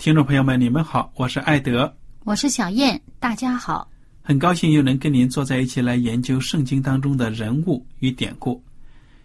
[0.00, 3.86] 听众朋友们，你们好，我是艾德，我是小燕，大家好，
[4.22, 8.64] 很高兴又能跟您坐在一起来研究圣经当中的人物与典故。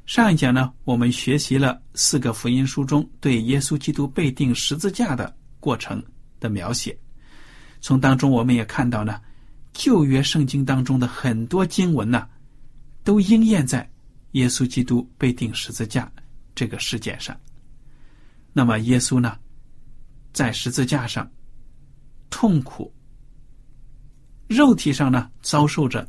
[0.06, 6.04] 上一讲呢，我们学习了四个福音书中对耶稣基督被钉十字架的过程
[6.42, 6.94] 的描写，
[7.80, 9.22] 从当中我们也看到呢，
[9.72, 12.28] 旧约圣经当中的很多经文呢，
[13.02, 13.90] 都应验在
[14.32, 16.12] 耶稣基督被钉十字架
[16.54, 17.34] 这个事件上。
[18.52, 19.38] 那么耶稣呢？
[20.36, 21.32] 在十字架上
[22.30, 22.94] 痛苦，
[24.48, 26.06] 肉体上呢遭受着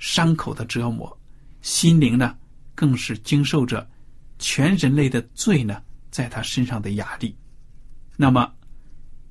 [0.00, 1.16] 伤口的折磨，
[1.60, 2.36] 心灵呢
[2.74, 3.88] 更是经受着
[4.40, 7.36] 全人类的罪呢在他身上的压力。
[8.16, 8.52] 那么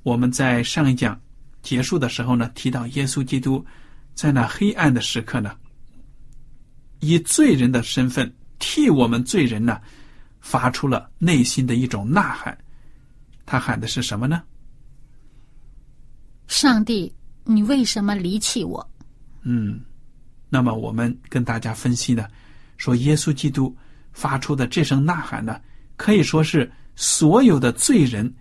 [0.02, 1.20] 我们在上一讲
[1.62, 3.64] 结束的时候呢，提到耶稣基督
[4.14, 5.54] 在那黑暗的时刻呢，
[7.02, 9.82] 以罪人的身份替我们罪人呢
[10.40, 12.58] 发出了内心的一种呐喊。
[13.52, 14.42] 他喊的是什么呢？
[16.48, 17.14] 上帝，
[17.44, 18.90] 你为什么离弃我？
[19.42, 19.82] 嗯，
[20.48, 22.26] 那么我们跟大家分析呢，
[22.78, 23.76] 说耶稣基督
[24.14, 25.60] 发出的这声呐喊呢，
[25.98, 28.34] 可以说是所有的罪人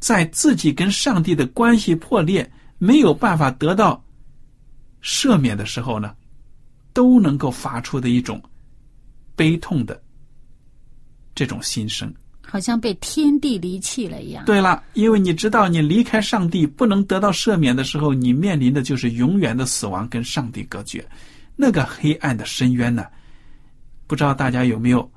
[0.00, 4.04] 在自己跟上帝的关系破裂、没有办法得到
[5.02, 6.14] 赦免的时候呢，
[6.92, 8.38] 都能够发出的一种
[9.34, 9.98] 悲痛的
[11.34, 12.14] 这种心声。
[12.50, 14.44] 好像被天地离弃了一样。
[14.46, 21.06] 对了，因为你知道，你离开上帝不能得到赦免的时候，你面临的就是永远的死亡，跟上帝隔绝，
[21.56, 23.04] 那个黑暗的深渊呢？
[24.06, 25.10] 不知道大家有没有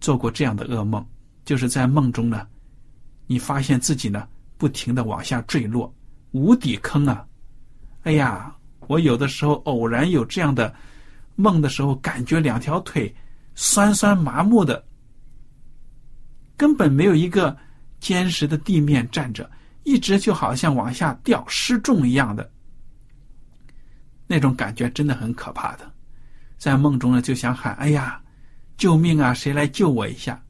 [0.00, 1.04] 做过这样的噩梦？
[1.44, 2.46] 就是在梦中呢，
[3.26, 5.92] 你发现自己呢不停的往下坠落，
[6.30, 7.26] 无底坑啊！
[8.04, 8.54] 哎呀，
[8.86, 10.72] 我有的时候偶然有这样的
[11.34, 13.12] 梦的时候，感觉两条腿
[13.56, 14.84] 酸酸麻木的。
[16.56, 17.56] 根本没有一个
[18.00, 19.50] 坚实的地面站着，
[19.82, 22.50] 一直就好像往下掉失重一样的
[24.26, 25.90] 那种感觉，真的很可怕的。
[26.56, 28.20] 在梦中呢，就想喊：“哎呀，
[28.76, 29.34] 救命啊！
[29.34, 30.40] 谁来救我一下？”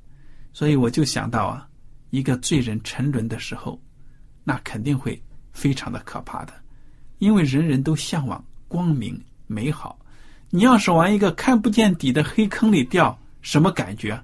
[0.53, 1.67] 所以我就想到啊，
[2.11, 3.81] 一个罪人沉沦的时候，
[4.45, 5.21] 那肯定会
[5.53, 6.53] 非常的可怕的，
[7.19, 9.99] 因为人人都向往光明美好。
[10.51, 14.23] 你要是往一个看不见底的黑坑里掉，什么感觉？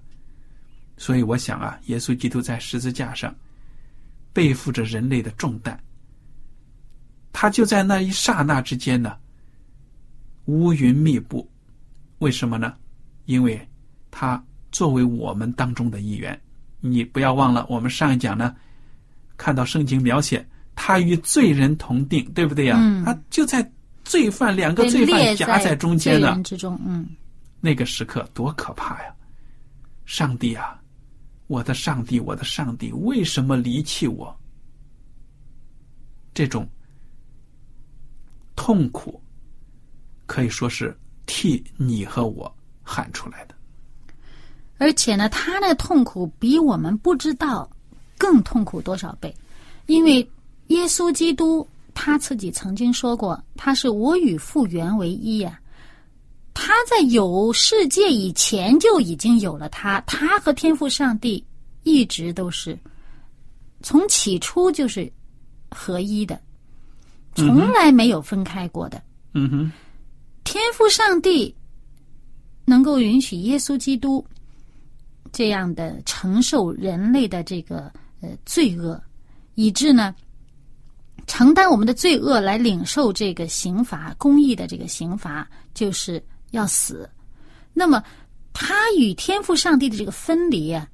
[1.01, 3.35] 所以我想啊，耶稣基督在十字架上
[4.35, 5.75] 背负着人类的重担，
[7.33, 9.17] 他就在那一刹那之间呢，
[10.45, 11.51] 乌云密布。
[12.19, 12.75] 为什么呢？
[13.25, 13.67] 因为
[14.11, 16.39] 他作为我们当中的一员。
[16.81, 18.55] 你不要忘了，我们上一讲呢，
[19.39, 22.77] 看到圣经描写他与罪人同定，对不对呀？
[23.07, 23.67] 他就在
[24.05, 26.39] 罪犯两个罪犯夹在中间呢。
[26.45, 27.09] 之中，嗯，
[27.59, 29.15] 那个时刻多可怕呀！
[30.05, 30.80] 上帝啊！
[31.51, 34.33] 我的上帝，我的上帝，为什么离弃我？
[36.33, 36.65] 这种
[38.55, 39.21] 痛苦
[40.27, 43.55] 可以说是替你和我喊出来的。
[44.79, 47.69] 而且呢，他的痛苦比我们不知道
[48.17, 49.35] 更痛苦多少倍，
[49.87, 50.19] 因为
[50.69, 55.61] 耶稣基督他自己曾经说过，他是我与父原为一呀。
[56.63, 61.43] 他在有世界以前就已经有了他，他和天赋上帝
[61.85, 62.79] 一直都是
[63.83, 65.11] 从起初就是
[65.71, 66.39] 合一的，
[67.35, 69.03] 从来没有分开过的。
[69.33, 69.73] 嗯哼，
[70.45, 71.55] 天赋上帝
[72.67, 74.23] 能够允许耶稣基督
[75.33, 77.91] 这样的承受人类的这个
[78.21, 79.03] 呃罪恶，
[79.55, 80.15] 以致呢
[81.27, 87.09] 承担我们的罪恶来领受这个刑罚，公义的这个刑罚就是要死。
[87.73, 88.03] 那么
[88.53, 90.89] 他与天赋上帝的这个分离啊。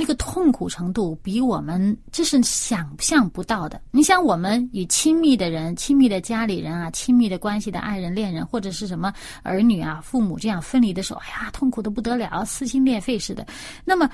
[0.00, 3.82] 那个痛苦程度比我们这是想象不到的。
[3.90, 9.12] 你想，我们与亲密的人、亲密的家里人啊、亲密的关系的爱人、恋人，或者是什么
[9.42, 13.44] 儿女啊、父母这样分离的时候，哎呀，痛苦的不得了，撕心裂肺似的。
[13.84, 14.08] 那么，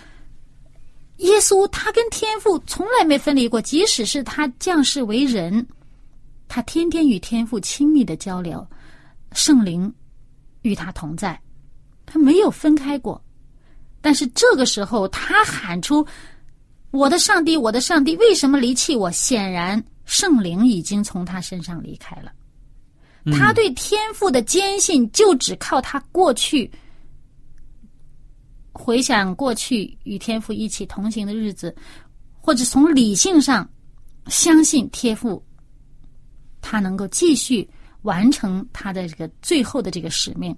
[1.18, 5.66] 耶稣他跟天父从来没分离过，即使是他降世为人，
[6.48, 8.66] 他天天与天父亲密的交流，
[9.32, 9.92] 圣灵
[10.64, 11.38] 与他同在，
[12.04, 13.22] 他没有分开过。
[14.00, 16.06] 但是这个时候，他喊出
[16.90, 22.32] ：“我的上帝，我的上帝，为什么离弃我？”显然，圣灵已经从他身上离开了。
[23.32, 26.70] 他对天赋的坚信，就只靠他过去
[28.72, 31.74] 回想过去与天赋一起同行的日子，
[32.40, 33.66] 或者从理性上
[34.26, 35.42] 相信天赋，
[36.60, 37.66] 他能够继续
[38.04, 40.56] 完成他的这个最后的这个使命。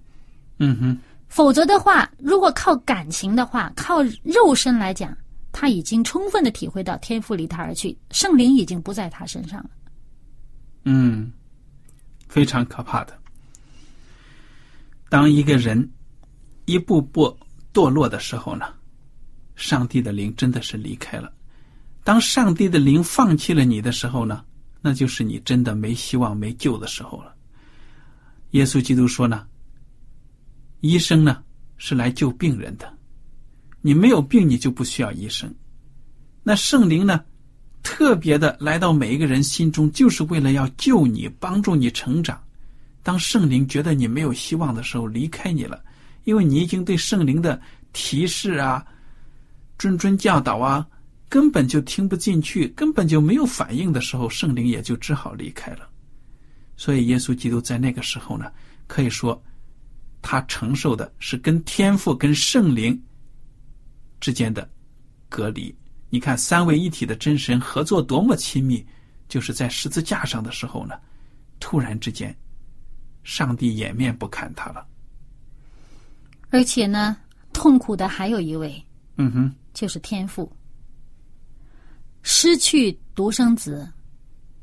[0.58, 0.98] 嗯哼。
[1.28, 5.12] 否则的话，如果靠感情的话，靠肉身来讲，
[5.50, 9.70] 他已经充分的体会到天赋离他而去，圣灵已经不在他身上了。
[10.84, 11.32] 嗯，
[12.28, 13.18] 非常可怕的。
[15.08, 15.90] 当一个人
[16.64, 17.36] 一步步
[17.74, 18.66] 堕落的时候呢，
[19.56, 21.32] 上帝的灵真的是离开了。
[22.04, 24.44] 当上帝的灵放弃了你的时候呢，
[24.80, 27.34] 那就是你真的没希望、没救的时候了。
[28.56, 29.46] 耶稣基督说呢。
[30.80, 31.42] 医生呢
[31.78, 32.92] 是来救病人的，
[33.80, 35.52] 你没有病，你就不需要医生。
[36.42, 37.24] 那圣灵呢，
[37.82, 42.40] 特别的来到每一个人心中，就是为了要救你，帮助你成长。
[43.02, 45.82] 当圣灵觉得你没有希望的时候，离开你了，
[46.24, 47.60] 因为你已经对圣灵的
[47.92, 48.84] 提示啊、
[49.78, 50.86] 谆谆教导啊，
[51.28, 55.88] 根本就听不进去，根本就没有反应的时候，圣灵也就只好离开了。
[56.76, 58.50] 所以，耶稣基督在那个时候呢，
[58.86, 59.42] 可以说。
[60.22, 63.00] 他承受的是跟天赋、跟圣灵
[64.18, 64.68] 之间的
[65.28, 65.72] 隔离。
[66.10, 68.84] 你看，三位一体的真神合作多么亲密，
[69.28, 70.98] 就是在十字架上的时候呢，
[71.60, 72.36] 突然之间，
[73.22, 74.84] 上帝掩面不看他了。
[76.50, 77.16] 而且呢，
[77.52, 78.84] 痛苦的还有一位，
[79.18, 80.50] 嗯哼，就是天赋。
[82.22, 83.88] 失去独生子，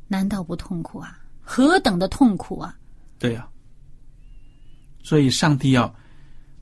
[0.10, 1.23] 难道不痛苦啊？
[1.44, 2.76] 何等的痛苦啊！
[3.20, 3.48] 对呀。
[5.04, 5.94] 所以，上帝要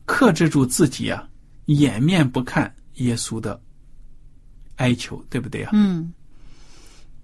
[0.05, 1.29] 克制住自己啊，
[1.65, 3.61] 掩面不看耶稣的
[4.77, 5.69] 哀求，对不对啊？
[5.73, 6.11] 嗯。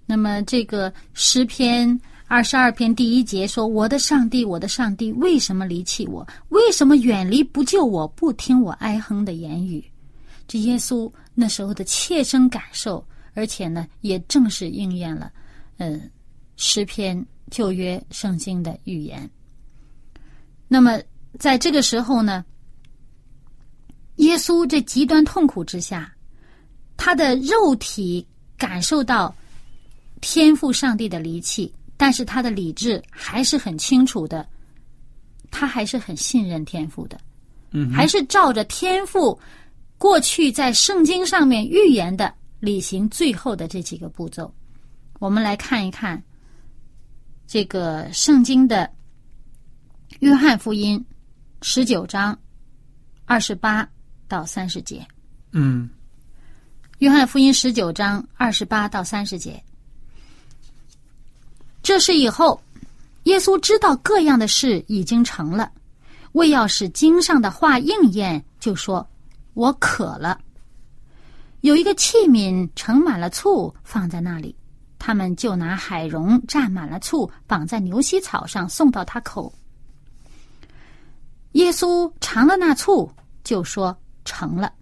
[0.06, 6.26] 那么，这个诗篇二十二篇第一节说：“我的上帝，我的上帝，为什么离弃我？
[6.50, 8.06] 为什么远离不救我？
[8.08, 9.84] 不听我哀哼的言语？”
[10.46, 15.30] 这耶稣那时候的切身感受，而且呢，也正是应验了，
[15.76, 16.10] 嗯，
[16.56, 19.28] 诗篇旧约圣经的预言。
[20.66, 21.00] 那么，
[21.38, 22.44] 在这个时候呢，
[24.16, 26.12] 耶稣这极端痛苦之下，
[26.96, 28.26] 他的肉体
[28.56, 29.34] 感受到
[30.20, 34.46] 天赋上帝的离弃，但是他的理智还是很清楚的，
[35.50, 37.18] 他还是很信任天赋的，
[37.70, 39.38] 嗯，还是照着天赋
[39.96, 44.52] 过去在圣经上面预言的履行最后的这几个步骤。
[45.20, 46.22] 我们来看一看
[47.48, 48.88] 这个圣经的。
[50.20, 51.02] 约翰福音
[51.62, 52.38] 十九章
[53.24, 53.88] 二十八
[54.26, 55.06] 到三十节。
[55.52, 55.88] 嗯，
[56.98, 59.62] 约翰福音十九章二十八到三十节。
[61.82, 62.60] 这是以后，
[63.24, 65.72] 耶稣知道各样的事已经成了，
[66.32, 69.08] 为要使经上的话应验，就说
[69.54, 70.38] ：“我渴了。”
[71.62, 74.54] 有一个器皿盛满了醋，放在那里，
[74.98, 79.52] 他们就拿海蓉蘸满了醋，绑在牛膝草上，送到他口。
[81.52, 83.10] 耶稣尝了那醋，
[83.44, 84.72] 就说成了。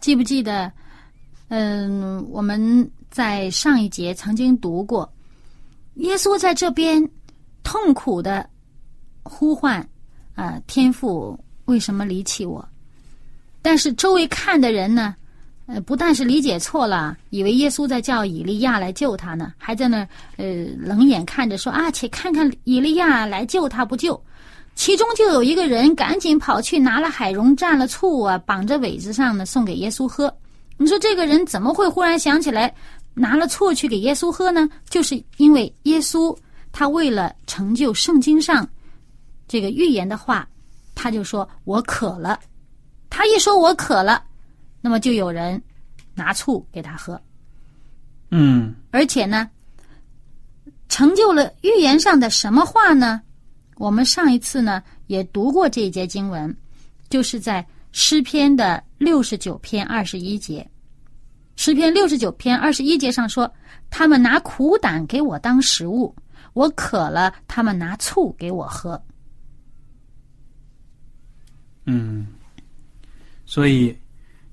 [0.00, 0.72] 记不记得？
[1.48, 5.10] 嗯，我们在上一节曾经读过，
[5.94, 7.02] 耶稣在这边
[7.62, 8.48] 痛苦的
[9.22, 9.86] 呼唤
[10.34, 12.66] 啊，天父为什么离弃我？
[13.60, 15.16] 但是周围看的人呢，
[15.70, 19.98] 呃，不但是理解错了，以为耶稣在叫以利亚来救他呢，还在那
[20.38, 24.18] 呃冷眼看着说啊，且看看以利亚来救他不救。
[24.74, 30.34] 其中就有一个人赶紧跑去拿了海蓉蘸了醋啊，绑着苇子上呢，送给耶稣喝。
[30.78, 32.74] 你说这个人怎么会忽然想起来
[33.12, 34.66] 拿了醋去给耶稣喝呢？
[34.88, 36.34] 就是因为耶稣
[36.72, 38.66] 他为了成就圣经上
[39.46, 40.48] 这个预言的话，
[40.94, 42.40] 他就说我渴了。
[43.10, 44.22] 他一说我渴了，
[44.80, 45.60] 那么就有人
[46.14, 47.20] 拿醋给他喝。
[48.30, 49.48] 嗯而且呢，
[50.88, 53.22] 成就了预言上的什么话呢？
[53.76, 56.54] 我们上一次呢也读过这一节经文，
[57.08, 60.68] 就是在诗篇的六十九篇二十一节。
[61.56, 63.52] 诗篇六十九篇二十一节上说
[63.90, 66.14] ：“他们拿苦胆给我当食物，
[66.52, 69.00] 我渴了，他们拿醋给我喝。
[71.86, 72.26] 嗯，
[73.44, 73.96] 所以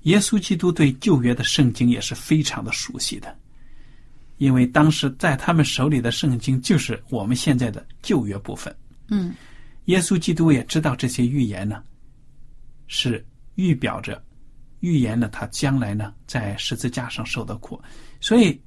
[0.06, 3.36] 耶稣基督对旧约的圣经也是非常的熟悉的，
[4.38, 8.74] 因为当时在他们手里的圣经就是我们现在的旧约部分。”
[9.10, 9.34] 嗯
[9.86, 11.82] 耶稣基督也知道这些预言呢，
[12.88, 14.20] 是预表着
[14.80, 17.80] 预言了他将来呢在十字架上受的苦，
[18.20, 18.60] 所以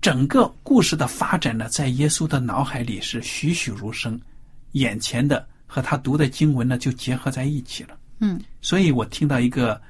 [0.00, 4.18] 整个故事的发展呢，在耶稣的脑海里是栩栩如生，
[4.72, 7.98] 眼前的和他读的经文呢就结合在一起了。
[8.20, 9.80] 嗯所以我听到一个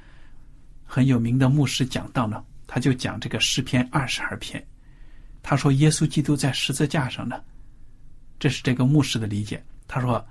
[0.89, 4.65] 很有名的牧师讲到呢，他就讲这个诗篇二十二篇，
[5.43, 7.43] 他说耶稣基督在十字架上呢，
[8.39, 9.61] 这是这个牧师的理解。
[9.85, 10.25] 他说，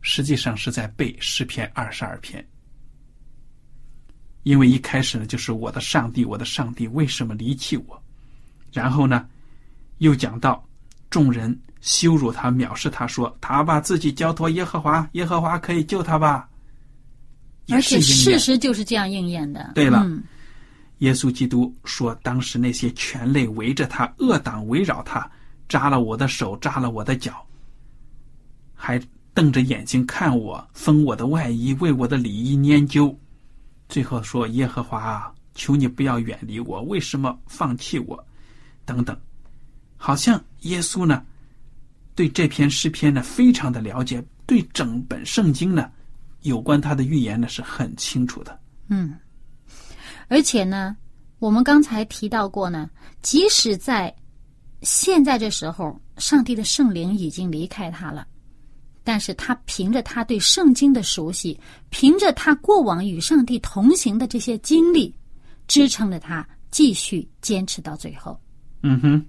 [0.00, 2.44] 实际上是在背诗篇二十二篇，
[4.42, 8.02] 因为一开始呢就是我的上帝，我的上帝为什么离弃我？
[8.72, 9.28] 然后呢，
[9.98, 10.66] 又讲到
[11.10, 16.48] 众人羞辱他、藐视他，说他把自己交托耶和华，耶和华可以救他吧？
[17.66, 19.72] 也而且事实就是这样应验的。
[19.74, 20.22] 对了嗯
[21.00, 25.30] 耶稣基督说，当时那些权类围着他，恶党围绕他，
[25.68, 27.46] 扎了我的手，扎了我的脚，
[28.74, 28.98] 还
[29.34, 33.14] 瞪着眼睛看我，封我的外衣，为我的礼仪研究。
[33.90, 38.26] 最后说：“耶和华啊，求你不要远离我，为什么放弃我？”
[38.86, 39.14] 等等，
[39.98, 41.22] 好像耶稣呢，
[42.14, 45.90] 对这篇诗篇呢非常的了解，对整本圣经呢，
[46.46, 48.58] 有关他的预言呢是很清楚的。
[48.88, 49.14] 嗯，
[50.28, 50.96] 而且呢，
[51.38, 52.88] 我们刚才提到过呢，
[53.20, 54.14] 即使在
[54.82, 58.26] 现在这时候，上帝的圣灵已经离开他了，
[59.02, 61.58] 但是他凭着他对圣经的熟悉，
[61.90, 65.12] 凭着他过往与上帝同行的这些经历，
[65.66, 68.38] 支撑着他继续坚持到最后，
[68.82, 69.26] 嗯哼，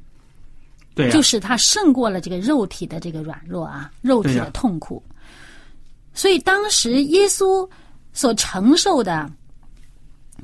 [0.94, 5.04] 对呀、就是他胜过了这个肉体的这个软弱啊，肉体的痛苦。
[6.18, 7.70] 所以当时耶稣
[8.12, 9.32] 所承受的。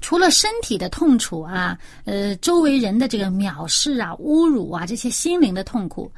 [0.02, 6.12] 除了身体的痛楚啊，呃，周围人的这个藐视啊、侮辱啊，这些心灵的痛苦，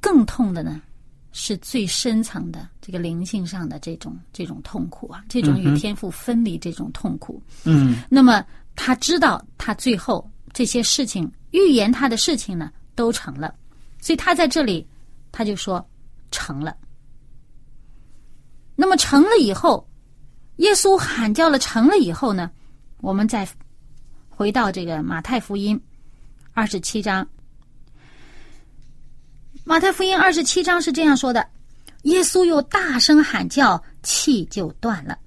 [0.00, 0.82] 更痛的呢，
[1.30, 7.40] 是最深层的这个灵性上的这种这种痛苦啊，这种与天赋分离这种痛苦。
[7.62, 13.54] 嗯那么他知道，他最后这些事情预言他的事情呢，都成了，
[14.00, 14.84] 所以他在这里
[15.30, 15.88] 他就说
[16.32, 16.76] 成了。
[18.80, 19.86] 那么成了以后，
[20.56, 22.50] 耶稣喊叫了成了以后呢，
[23.02, 23.46] 我们再
[24.30, 25.78] 回到这个马太福音
[26.54, 27.28] 二十七章。
[29.64, 31.46] 马太福音二十七章是这样说的：
[32.04, 35.18] 耶稣又大声喊叫，气就断了。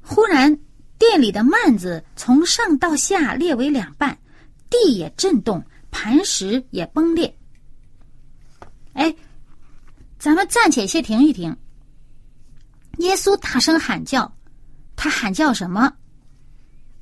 [0.00, 0.58] 忽然，
[0.98, 4.18] 店里的幔子从上到下裂为两半，
[4.70, 7.36] 地也震动，磐石也崩裂。
[8.94, 9.14] 哎，
[10.18, 11.54] 咱们暂且先停一停。
[12.98, 14.30] 耶稣大声喊叫，
[14.94, 15.92] 他喊叫什么？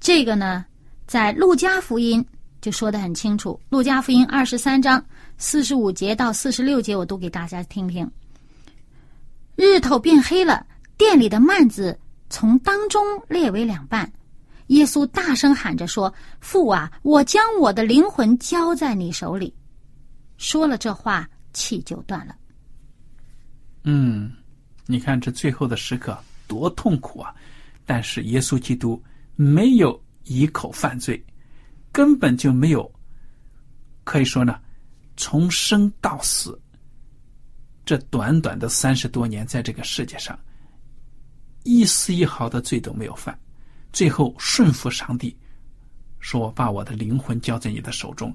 [0.00, 0.64] 这个呢，
[1.06, 2.24] 在路加福音
[2.60, 3.58] 就说的很清楚。
[3.68, 5.04] 路加福音二十三章
[5.38, 8.10] 四十五节到四十六节，我读给大家听听。
[9.56, 10.66] 日头变黑了，
[10.98, 11.98] 店里的幔子
[12.28, 14.10] 从当中裂为两半。
[14.66, 19.54] 耶稣大声喊着说：“父啊，我将我的灵魂交在你手里。”
[20.36, 22.34] 说了这话，气就断了。
[23.84, 24.30] 嗯，
[24.86, 26.16] 你看这最后的时刻
[26.46, 27.34] 多痛苦啊！
[27.84, 29.02] 但是耶稣基督
[29.34, 31.20] 没有一口犯罪，
[31.90, 32.88] 根本就没有，
[34.04, 34.60] 可以说呢，
[35.16, 36.56] 从生到死，
[37.84, 40.38] 这短短的三十多年，在这个世界上，
[41.64, 43.36] 一丝一毫的罪都没有犯，
[43.92, 45.36] 最后顺服上帝，
[46.20, 48.32] 说我把我的灵魂交在你的手中，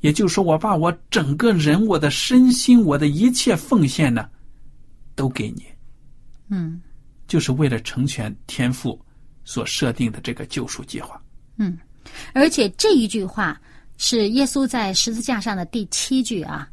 [0.00, 4.28] 也就是说，我把我整个人、我的身心、我的一切奉献呢。
[5.16, 5.64] 都给你，
[6.48, 6.80] 嗯
[7.26, 9.00] 就是为了成全天父
[9.44, 11.20] 所设定的这个救赎计划。
[11.56, 11.78] 嗯，
[12.32, 13.60] 而且这一句话
[13.96, 16.68] 是耶稣在十字架上的第七句啊。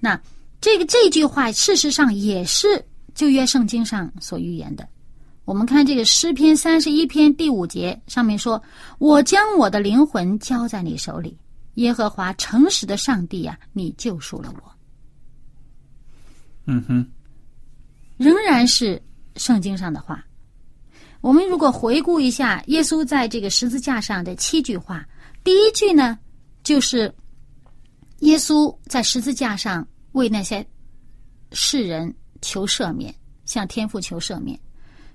[0.00, 0.20] 那
[0.60, 2.82] 这个这句话事实上也是
[3.14, 4.88] 旧约圣经上所预言的。
[5.44, 8.62] 我们看这个诗篇三十一篇第五节上面说
[8.98, 11.36] ：“我将我的灵魂交在你手里，
[11.74, 14.72] 耶和华诚实的上帝呀、你救赎了我。
[16.64, 17.06] 嗯哼，”
[18.16, 19.00] 仍然是
[19.36, 20.24] 圣经上的话。
[21.20, 25.06] 我们如果回顾一下耶稣在这个十字架上的七句话，
[25.42, 26.18] 第一句呢，
[26.62, 27.12] 就是
[28.20, 30.64] 耶稣在十字架上为那些
[31.52, 33.14] 世人求赦免，
[33.46, 34.58] 向天父求赦免，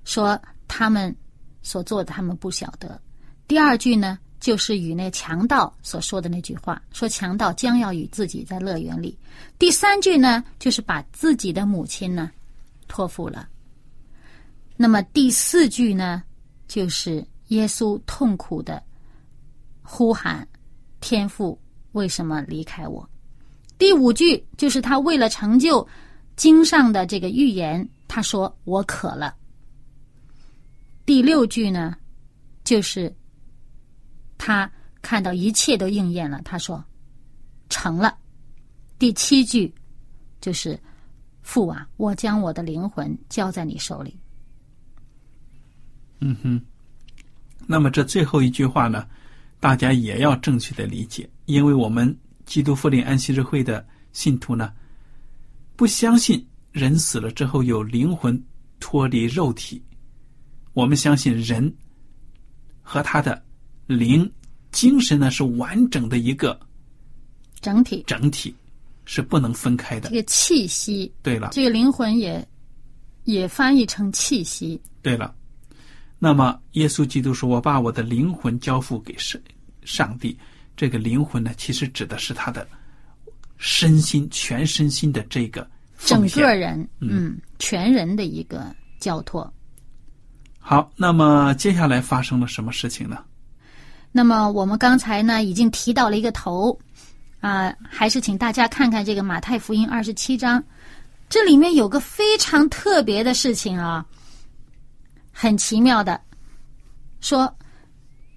[0.03, 1.15] 说他们
[1.61, 2.99] 所做的他们不晓得。
[3.47, 9.15] 第二句呢，就是与那强盗所说的那句话，说强盗将要与自己在乐园里。
[9.59, 12.31] 第三句呢，就是把自己的母亲呢
[12.89, 13.48] 托付了。
[14.75, 16.22] 那么第四句呢，
[16.67, 18.84] 就是耶稣痛苦的
[19.81, 20.46] 呼喊
[21.00, 21.58] ：“天父，
[21.93, 23.10] 为什么离开我？”
[23.77, 25.88] 第五句就是他为了成就
[26.36, 29.34] 经上的这个预言，他说：“我渴了。”
[31.05, 31.96] 第六句呢，
[32.63, 33.13] 就是
[34.38, 34.69] 他
[35.01, 36.84] 看到一切都应验了，他说
[37.69, 38.17] ：“成了。”
[39.00, 39.74] 第七句
[40.41, 40.79] 就是
[41.49, 44.15] ：“父啊，我将我的灵魂交在你手里。”
[46.21, 46.61] 嗯哼。
[47.65, 49.07] 那么这最后一句话呢，
[49.59, 52.15] 大家也要正确的理解，因为我们
[52.45, 54.71] 基督复临安息日会的信徒呢，
[55.75, 58.39] 不相信人死了之后有灵魂
[58.79, 59.81] 脱离肉体，
[60.73, 61.71] 我们相信人
[62.81, 63.43] 和他的
[63.87, 64.31] 灵、
[64.71, 66.59] 精神呢是完整的一个
[67.59, 68.55] 整体整体，
[69.11, 70.15] 是不能分开的这。
[70.17, 72.47] 个气息，对了，这个灵魂也
[73.23, 74.79] 也翻译成气息。
[75.01, 75.33] 对了，
[76.19, 79.41] 那么耶稣基督说：“我把我的灵魂交付给上
[79.83, 80.37] 上帝。”
[80.77, 82.67] 这个灵魂呢，其实指的是他的
[83.57, 85.67] 身心、全身心的这个
[86.05, 88.63] 整个人，嗯，全人的一个
[88.99, 89.51] 交托。
[90.59, 93.25] 好，那么接下来发生了什么事情呢？
[94.12, 96.79] 那么我们刚才呢已经提到了一个头，
[97.39, 100.63] 啊、还是请大家看看这个马太福音二十七章，
[101.30, 104.06] 这里面有个非常特别的事情啊，
[105.32, 106.19] 很奇妙的，
[107.21, 107.54] 说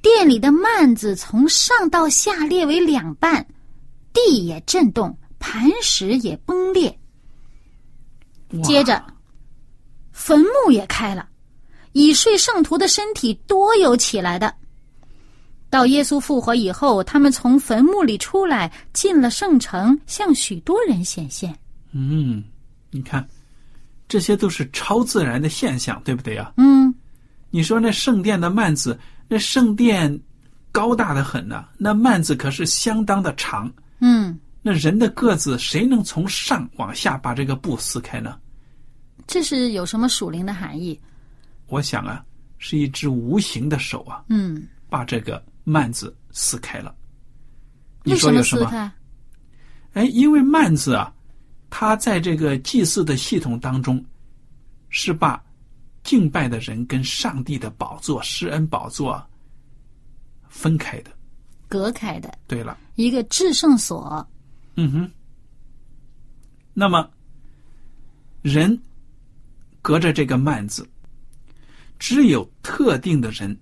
[0.01, 3.45] 店里的幔子从上到下裂为两半，
[4.12, 6.97] 地也震动，磐石也崩裂。
[8.62, 9.03] 接着，
[10.12, 11.29] 坟墓也开了，
[11.93, 14.55] 已睡圣徒的身体多有起来的。
[15.73, 21.59] 到耶稣复活以后，他们从坟墓里出来，进了圣城，向许多人显现。
[21.93, 22.45] 嗯，
[22.91, 23.27] 你看，
[24.07, 26.53] 这些都是超自然的现象，对不对呀？
[26.59, 26.95] 嗯，
[27.49, 30.21] 你说那圣殿的幔子，那圣殿
[30.71, 38.39] 高大的很呐、那幔子可是相当的长，嗯，那人的个子谁能从上往下把这个布撕开呢？
[39.27, 41.01] 这是有什么属灵的含义？
[41.69, 42.23] 我想啊，
[42.59, 46.94] 是一只无形的手啊，嗯，把这个幔子撕开了。
[48.05, 48.64] 你说有什么？
[48.64, 48.92] 撕开？
[49.92, 51.12] 哎，因为幔子啊，
[51.70, 54.05] 它在这个祭祀的系统当中，
[54.88, 55.42] 是把
[56.03, 59.29] 敬拜的人跟上帝的宝座、施恩宝座啊
[60.48, 61.11] 分开的。
[61.68, 64.27] 隔开的对了，一个至圣所。
[64.77, 65.11] 嗯哼。
[66.75, 67.09] 那么，
[68.40, 68.79] 人
[69.83, 70.88] 隔着这个幔子，
[71.98, 73.55] 只有特定的人，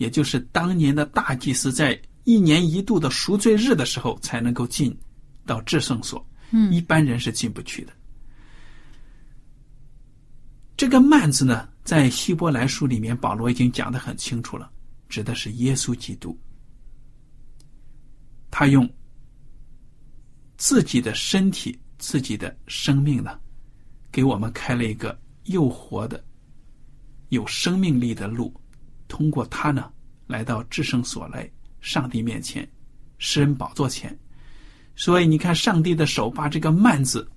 [0.00, 4.98] 也就是当年的大祭司，在一年一度的赎罪日的时候，才能够进
[5.44, 6.26] 到至圣所。
[6.52, 7.92] 嗯一般人是进不去的。
[10.74, 14.72] 这个幔子呢，在希伯来书里面，保罗已经讲的很清楚了，
[15.06, 16.36] 指的是耶稣基督。
[18.50, 18.88] 他用
[20.56, 23.38] 自己的身体、自己的生命呢，
[24.10, 26.24] 给我们开了一个又活的、
[27.28, 28.59] 有生命力的路，
[29.10, 29.90] 通过他呢，
[30.28, 32.66] 来到至圣所来，上帝面前，
[33.18, 34.16] 施恩宝座前。
[34.94, 37.28] 所以你看，上帝的手把这个幔子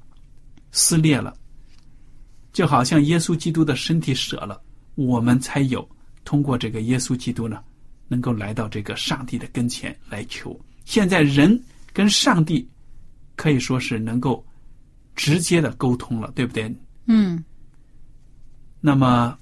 [0.71, 1.35] 撕裂了，
[2.51, 4.61] 就好像耶稣基督的身体舍了，
[4.93, 5.89] 我们才有
[6.23, 7.63] 通过这个耶稣基督呢，
[8.07, 10.59] 能够来到这个上帝的跟前来求。
[10.85, 11.59] 现在人
[11.91, 12.69] 跟上帝
[13.35, 14.45] 可以说是能够
[15.15, 16.71] 直接的沟通了，对不对？
[17.07, 17.43] 嗯
[18.79, 19.37] 那么，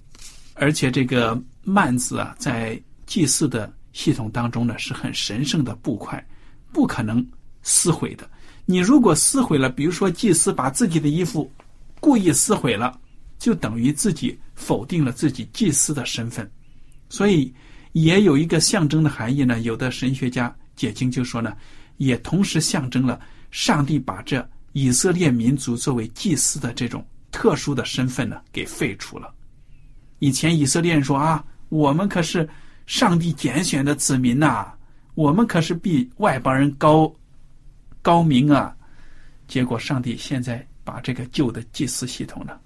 [0.54, 6.26] 而且这个幔子啊，在祭祀的系统当中呢，是很神圣的布块，
[6.71, 7.26] 不可能
[7.62, 8.30] 撕毁的。
[8.65, 11.52] 你如果撕毁了，比如说祭司把自己的衣服
[12.00, 13.00] 故意撕毁了，
[13.38, 16.50] 就等于自己否定了自己祭司的身份，
[17.10, 17.54] 所以
[17.91, 19.60] 也有一个象征的含义呢。
[19.62, 21.56] 有的神学家解经就说呢，
[21.97, 23.19] 也同时象征了
[23.50, 29.34] 上帝把这以色列民族作为祭司的这种特殊的身份呢给废除了。
[30.19, 32.48] 以前以色列人说啊，我们可是
[32.86, 34.68] 上帝拣选的子民呐，
[35.16, 37.10] 我们可是比外邦人高
[38.02, 38.76] 高明啊。
[39.48, 42.60] 结果上帝现在把这个旧的祭祀系统呢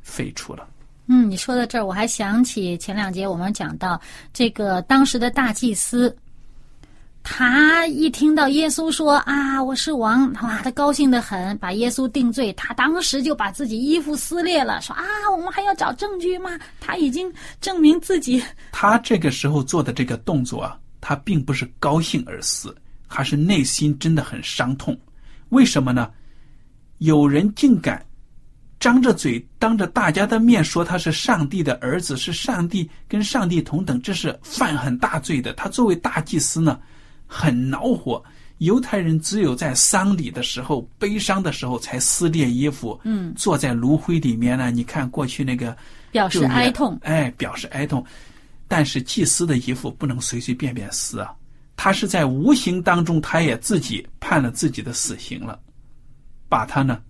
[0.00, 0.68] 废除了。
[1.06, 4.00] 嗯，你说到这儿，我还想起前两节我们讲到
[4.32, 6.16] 这个当时的大祭司，
[7.22, 16.58] 他一听到耶稣说啊我是王，哇，他高兴的很，把耶稣定罪，他当时就把自己衣服撕裂了，说啊我们还要找证据吗？
[16.80, 18.42] 他已经证明自己。
[18.72, 22.74] 他这个时候做的这个动作啊，他并不是高兴而死，
[23.08, 24.98] 他是内心真的很伤痛。
[25.50, 26.10] 为什么呢？
[26.98, 28.04] 有人竟敢
[28.78, 35.52] 张着嘴当着大家的面说他是上帝的儿子，是上帝跟上帝同等，这是犯很大罪的。
[35.52, 36.80] 他作为大祭司呢，
[37.30, 38.22] 很恼火。
[38.58, 44.70] 犹太人只有在丧礼的时候、悲伤的时候才撕裂衣服，嗯，坐在炉灰里面呢。
[44.70, 45.74] 你看过去那个
[46.10, 48.04] 表示哀痛，哎，表示哀痛。
[48.68, 51.34] 但是祭司的衣服不能随随便便撕啊，
[51.74, 55.58] 他是在无形当中，他也自己判了自己的死刑了。
[56.48, 57.00] 把他呢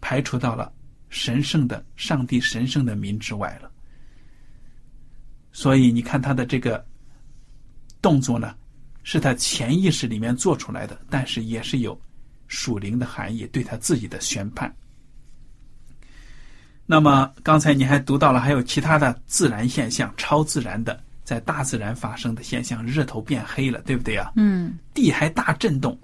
[0.00, 0.72] 排除到了
[1.08, 3.68] 神圣的上帝神圣的民之外了，
[5.50, 6.84] 所以你看他的这个
[8.00, 8.54] 动作呢，
[9.02, 12.00] 是他潜意识里面做出来的，但是也是有
[12.46, 14.74] 属灵的含义，对他自己的宣判。
[16.84, 24.32] 那么刚才你还读到了还有其他的自然现象，超自然的在大自然发生的现象，日头变黑了，对不对啊？
[24.36, 25.98] 嗯，地还大震动。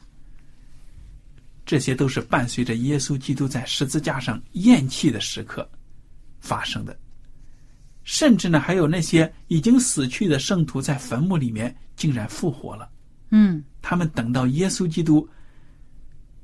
[1.67, 5.69] 这些都是伴随着耶稣基督在十字架上咽气的时刻
[6.41, 6.99] 发生的，
[8.09, 12.89] 甚至呢，还有那些已经死去的圣徒在坟墓里面竟然复活了。
[13.29, 15.29] 嗯，他们等到耶稣基督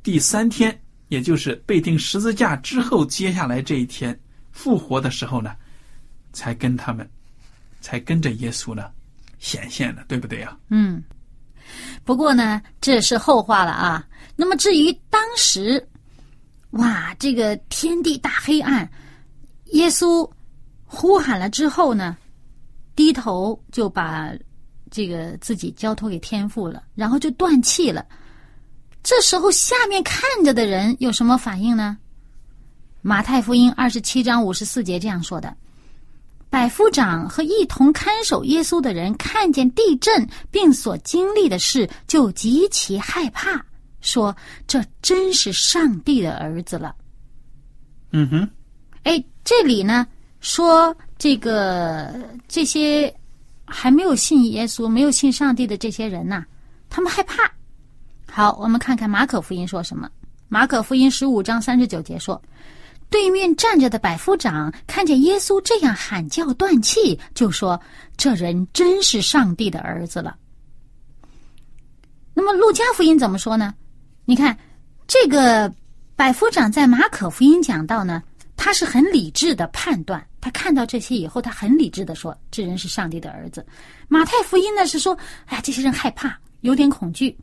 [0.03, 4.15] 第三天，也就是被钉十字架之后，接下来这一天
[4.53, 5.57] 复活的时候呢，
[6.35, 7.09] 才跟他们，
[7.81, 8.91] 才跟着耶稣呢
[9.39, 10.55] 显现了，对不对呀？
[10.69, 11.03] 嗯。
[12.05, 14.07] 不过呢，这是后话了啊。
[14.37, 15.83] 那么至于当时，
[16.73, 18.87] 哇，这个天地大黑暗，
[19.73, 20.31] 耶稣
[20.95, 22.17] 呼喊了之后呢，
[22.95, 24.33] 低头就把
[24.91, 28.07] 这个自己交托给天父了，然后就断气了。
[29.03, 31.99] 这时候下面看着的人有什么反应呢？
[33.03, 35.55] 马太福音二十七章五十四节这样说的。
[36.49, 43.61] 百夫长和一同看守耶稣的人看见地震并所经历的事，就极其害怕，
[44.01, 44.35] 说
[44.69, 46.95] ：“这真是上帝的儿子了。”
[48.13, 48.49] 嗯哼，
[49.03, 50.07] 哎，这里呢
[50.45, 52.13] 说这个
[52.47, 53.13] 这些
[53.65, 56.45] 还没有信耶稣、没有信上帝的这些人呐，
[56.91, 57.51] 他们害怕。
[58.31, 60.07] 好，我们看看马可福音说什么。
[60.49, 62.41] 马可福音十五章三十九节说。
[63.11, 67.81] 对面站着的百夫长看见耶稣这样喊叫断气，就说
[68.17, 70.37] ：“这人真是上帝的儿子了。”
[72.35, 73.73] 那么路加福音怎么说呢？
[74.25, 74.59] 你看，
[75.07, 75.73] 这个
[76.17, 78.21] 百夫长在马可福音讲到呢，
[78.57, 83.65] 他是很理智的判断，他看到这些以后，他很理智的说：“这人是上帝的儿子。”
[84.09, 85.17] 马太福音呢是说
[85.49, 87.35] ：“哎呀，这些人害怕，有点恐惧。”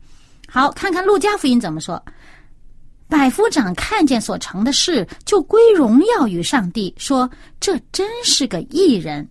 [0.48, 2.00] 好，看看路加福音怎么说。
[3.08, 9.28] 百夫长看见所成的事，就归荣耀于上帝，说：“这真是个异人。”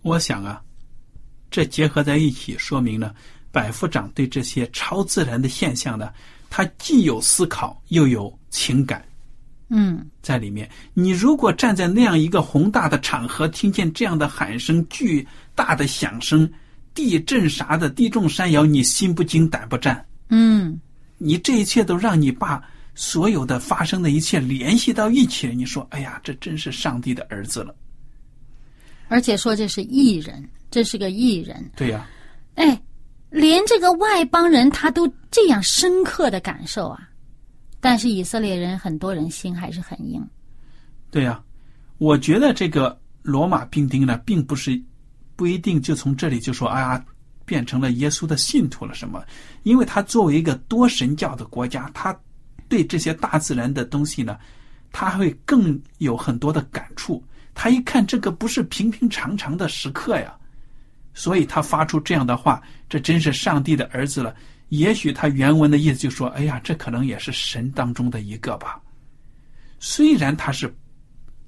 [0.00, 0.62] 我想啊，
[1.50, 3.14] 这结合在一起，说明了
[3.52, 6.10] 百夫长对这些超自然的现象呢，
[6.48, 9.06] 他既有思考，又有情感。
[9.68, 16.48] 嗯，在里面，你如果站在那样一个宏大的场合，听见这样的喊声、巨大的响声、
[16.94, 20.04] 地震啥的，地动山摇，你心不惊胆不战。
[20.28, 20.80] 嗯。
[21.18, 22.62] 你这一切都让你把
[22.94, 27.74] 所有的发生的一切联系到一起，你说：“哎呀，这真是上帝的儿子了。”
[29.08, 31.70] 而且说这是异人，这是个异人。
[31.74, 32.06] 对呀，
[32.56, 32.78] 哎，
[33.30, 37.08] 连这个外邦人他都这样深刻的感受啊！
[37.80, 40.24] 但是以色列人很多人心还是很硬。
[41.10, 41.42] 对呀，
[41.98, 44.80] 我觉得这个罗马兵丁呢，并不是
[45.34, 47.04] 不一定就从这里就说：“啊。”
[47.46, 48.92] 变成了耶稣的信徒了？
[48.92, 49.24] 什么？
[49.62, 52.12] 因为他作为一个多神教的国家，他
[52.68, 54.36] 对这些大自然的东西呢，
[54.90, 57.22] 他会更有很多的感触。
[57.54, 60.34] 他一看这个不是平平常常的时刻呀，
[61.14, 62.60] 所以他发出这样的话
[62.90, 64.34] ：“这真是上帝的儿子了。”
[64.68, 68.80] 也许他原文的意思就说：“哎呀，这可能也是神当中的一个吧。”
[69.78, 70.74] 虽然他是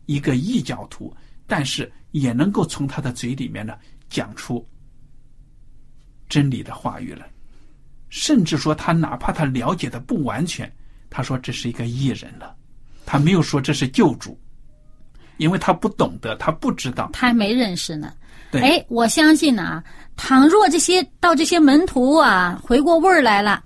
[0.06, 1.14] 一个异教徒，
[1.46, 3.74] 但是也能够从他的嘴里面呢
[4.08, 4.66] 讲出。
[6.28, 7.26] 真理的话语了，
[8.08, 10.70] 甚至说他哪怕他了解的不完全，
[11.08, 12.54] 他说这是一个异人了，
[13.06, 14.38] 他没有说这是救主。
[15.38, 17.08] 因为他不懂得，他不知道。
[17.12, 18.12] 他还没认识呢。
[18.50, 19.82] 对哎，我相信啊，
[20.16, 23.62] 倘若这些到这些门徒啊回过味儿来了，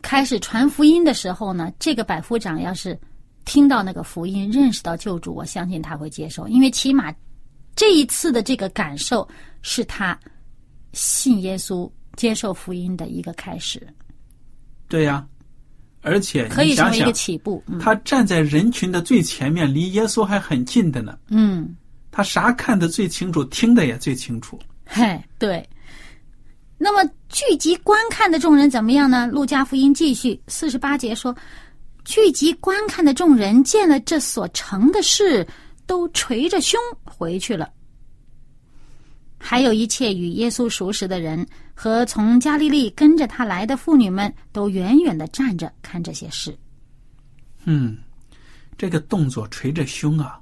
[0.00, 2.98] 开始传福音的时候呢，这个百夫长要是
[3.44, 7.12] 听到那个福音，认识到救主，我相信他会接受，因为起码
[7.74, 9.26] 这一次的这个感受
[9.62, 10.18] 是他
[10.92, 13.84] 信耶稣、接受福音的一个开始，
[14.88, 15.26] 对呀、
[16.02, 17.62] 而且可以成为一个起步。
[17.66, 21.18] 嗯他站在人群的最前面，离耶稣还很近的呢。
[21.28, 21.74] 嗯，
[22.12, 24.56] 他啥看得最清楚，听得也最清楚。
[24.84, 25.68] 嘿，对。
[26.76, 29.26] 那么聚集观看的众人怎么样呢？
[29.28, 31.34] 路加福音继续四十八节说，
[32.04, 35.46] 聚集观看的众人见了这所成的事，
[35.86, 37.70] 都捶着胸回去了。
[39.38, 46.56] 还有一切与耶稣熟识的人和从加利利跟着他来的妇女们，都远远的站着看这些事。
[47.64, 47.96] 嗯，
[48.76, 50.40] 这个动作捶着胸啊，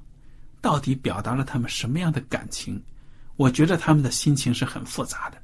[0.61, 2.81] 到底表达了他们什么样的感情？
[3.35, 5.41] 我觉得他们的心情是很复杂的。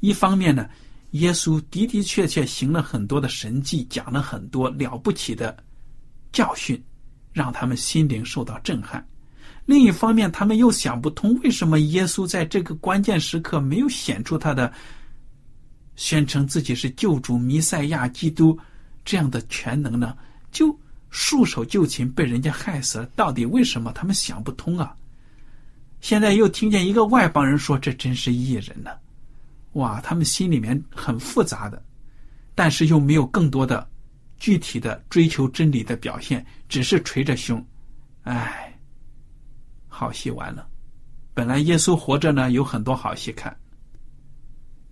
[0.00, 0.68] 一方面呢，
[1.12, 5.56] 耶稣的的确确行了很多的神迹，讲了很多了不起的
[6.32, 6.82] 教训，
[7.32, 9.06] 让他们心灵受到震撼。
[9.64, 14.72] 另一方面，他们又想不通为什么耶稣在这个关键时刻没有显出他的
[15.94, 18.58] 宣称自己是救主、弥赛亚、基督
[19.04, 20.16] 这样的全能呢？
[20.50, 20.76] 就
[21.10, 23.06] 束手就擒，被人家害死了。
[23.16, 23.92] 到底为什么？
[23.92, 24.94] 他们想不通啊！
[26.00, 28.90] 现在又听见一个外邦人说：“这真是异人呢、
[29.72, 31.82] 哇，他们心里面很复杂的，
[32.54, 33.88] 但是又没有更多的
[34.38, 37.64] 具体的追求真理的表现，只是捶着胸，
[38.22, 38.72] 唉，
[39.88, 40.68] 好戏完了。
[41.34, 43.56] 本来耶稣活着呢，有很多好戏看。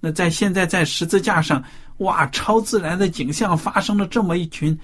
[0.00, 1.62] 那在现在在十字架上，
[1.98, 4.76] 哇，超自然的景象发生了这么一群，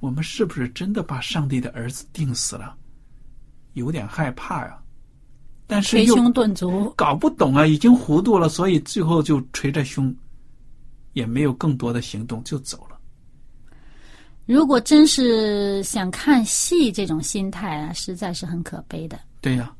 [0.00, 2.74] 我们是不是真的把上帝的儿子钉死了？
[3.74, 4.78] 有点害怕呀、
[5.66, 10.14] 但是捶胸顿足，搞不懂啊，已经糊涂了，所以最后就捶着胸，
[11.12, 12.98] 也没有更多的行动就走了。
[14.46, 19.20] 如果真是想看戏，这种心态啊，实在是很可悲的。
[19.42, 19.70] 对呀、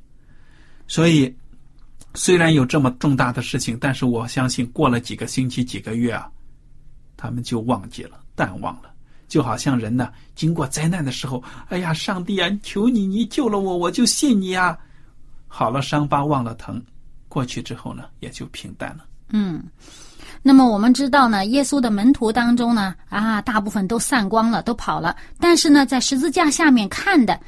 [0.87, 1.35] 所以
[2.15, 6.31] 虽然有这么重大的事情，但是我相信过了几个星期、几个月啊，
[7.17, 8.93] 他们就忘记了、淡忘了。
[9.29, 14.77] 就好像人呢，经过灾难的时候，哎呀，上帝啊，求你，你救了我，我就信你啊。
[15.49, 16.83] 好了，伤疤忘了疼，
[17.29, 19.05] 过去之后呢，也就平淡了。
[19.31, 19.63] 嗯，
[20.43, 25.17] 那么我们知道呢，耶稣的门徒当中呢，啊，大部分都散光了，都跑了。
[25.41, 27.41] 但是呢，在十字架下面看的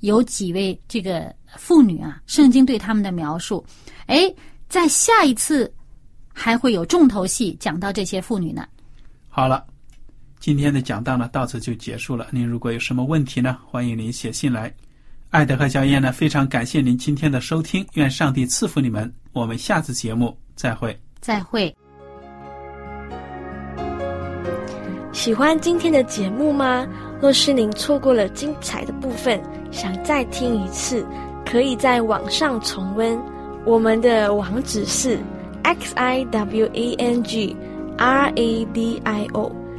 [0.00, 3.64] 有几位这个妇女啊，圣经对他们的描述，
[4.06, 4.32] 哎，
[4.68, 5.70] 在下一次
[6.32, 8.66] 还会有重头戏讲到这些妇女呢。
[9.28, 9.66] 好了，
[10.46, 12.28] 今天的讲道呢到此就结束了。
[12.30, 14.72] 您如果有什么问题呢，欢迎您写信来。
[15.30, 19.12] 爱德和小燕呢，非常感谢您今天的收听，愿上帝赐福你们。
[19.32, 20.96] 我们下次节目再会。
[21.20, 21.74] 再会。
[25.12, 26.86] 喜欢今天的节目吗？
[27.20, 31.04] 若是您错过了精彩的部分，想再听一次，
[31.44, 33.20] 可以在网上重温。
[33.64, 35.18] 我们的网址是
[35.64, 37.56] x i w a n g
[37.96, 39.50] r a d i o